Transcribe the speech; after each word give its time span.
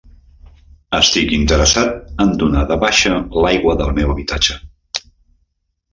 Estic 0.99 1.33
interessat 1.35 1.93
en 2.25 2.33
donar 2.43 2.65
de 2.71 2.79
baixa 2.87 3.15
l'aigua 3.45 3.79
del 3.83 3.95
meu 4.01 4.15
habitatge. 4.15 4.59